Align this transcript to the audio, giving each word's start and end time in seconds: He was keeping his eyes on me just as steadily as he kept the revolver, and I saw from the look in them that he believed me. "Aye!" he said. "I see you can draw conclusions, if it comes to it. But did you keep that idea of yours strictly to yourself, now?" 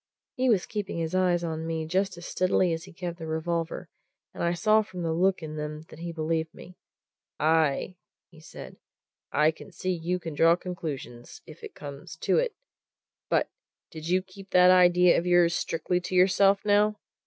He 0.35 0.49
was 0.49 0.65
keeping 0.65 0.97
his 0.97 1.13
eyes 1.13 1.43
on 1.43 1.67
me 1.67 1.85
just 1.85 2.17
as 2.17 2.25
steadily 2.25 2.73
as 2.73 2.85
he 2.85 2.91
kept 2.91 3.19
the 3.19 3.27
revolver, 3.27 3.87
and 4.33 4.43
I 4.43 4.53
saw 4.55 4.81
from 4.81 5.03
the 5.03 5.13
look 5.13 5.43
in 5.43 5.57
them 5.57 5.83
that 5.89 5.99
he 5.99 6.11
believed 6.11 6.55
me. 6.55 6.75
"Aye!" 7.39 7.97
he 8.31 8.39
said. 8.39 8.77
"I 9.31 9.51
see 9.69 9.91
you 9.91 10.17
can 10.17 10.33
draw 10.33 10.55
conclusions, 10.55 11.41
if 11.45 11.63
it 11.63 11.75
comes 11.75 12.15
to 12.21 12.39
it. 12.39 12.55
But 13.29 13.51
did 13.91 14.07
you 14.07 14.23
keep 14.23 14.49
that 14.49 14.71
idea 14.71 15.19
of 15.19 15.27
yours 15.27 15.53
strictly 15.55 15.99
to 16.01 16.15
yourself, 16.15 16.65
now?" 16.65 16.97